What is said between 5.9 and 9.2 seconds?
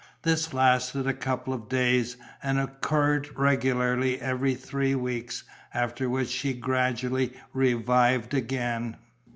which she gradually revived again.